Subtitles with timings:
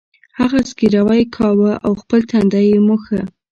[0.39, 3.21] هغه زګیروی کاوه او خپل تندی یې مښه